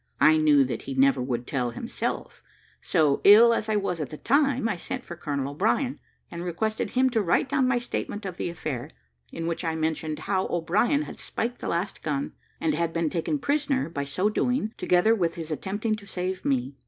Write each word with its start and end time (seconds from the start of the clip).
I 0.19 0.37
knew 0.37 0.63
that 0.63 0.81
he 0.89 0.95
never 0.95 1.21
would 1.21 1.45
tell 1.45 1.69
himself, 1.69 2.41
so, 2.81 3.21
ill 3.23 3.53
as 3.53 3.69
I 3.69 3.75
was 3.75 3.99
at 4.01 4.09
the 4.09 4.17
time, 4.17 4.67
I 4.67 4.75
sent 4.75 5.05
for 5.05 5.15
Colonel 5.15 5.51
O'Brien, 5.51 5.99
and 6.31 6.43
requested 6.43 6.89
him 6.89 7.11
to 7.11 7.21
write 7.21 7.47
down 7.49 7.67
my 7.67 7.77
statement 7.77 8.25
of 8.25 8.37
the 8.37 8.49
affair, 8.49 8.89
in 9.31 9.45
which 9.45 9.63
I 9.63 9.75
mentioned 9.75 10.17
how 10.21 10.47
O'Brien 10.47 11.03
had 11.03 11.19
spiked 11.19 11.59
the 11.59 11.67
last 11.67 12.01
gun, 12.01 12.33
and 12.59 12.73
had 12.73 12.93
been 12.93 13.11
taken 13.11 13.37
prisoner 13.37 13.89
by 13.89 14.05
so 14.05 14.27
doing, 14.27 14.73
together 14.75 15.13
with 15.13 15.35
his 15.35 15.51
attempting 15.51 15.95
to 15.97 16.07
save 16.07 16.43
me. 16.43 16.73